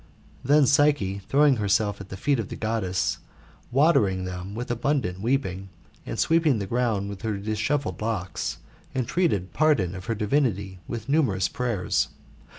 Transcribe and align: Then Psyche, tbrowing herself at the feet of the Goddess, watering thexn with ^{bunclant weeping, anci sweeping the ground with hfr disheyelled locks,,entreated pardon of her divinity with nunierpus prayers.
Then 0.43 0.65
Psyche, 0.65 1.21
tbrowing 1.29 1.59
herself 1.59 2.01
at 2.01 2.09
the 2.09 2.17
feet 2.17 2.39
of 2.39 2.49
the 2.49 2.55
Goddess, 2.55 3.19
watering 3.71 4.25
thexn 4.25 4.55
with 4.55 4.69
^{bunclant 4.69 5.19
weeping, 5.21 5.69
anci 6.07 6.17
sweeping 6.17 6.57
the 6.57 6.65
ground 6.65 7.07
with 7.07 7.21
hfr 7.21 7.43
disheyelled 7.43 8.01
locks,,entreated 8.01 9.53
pardon 9.53 9.93
of 9.93 10.05
her 10.05 10.15
divinity 10.15 10.79
with 10.87 11.07
nunierpus 11.07 11.53
prayers. 11.53 12.07